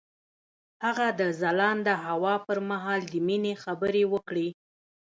[0.85, 4.47] هغه د ځلانده هوا پر مهال د مینې خبرې وکړې.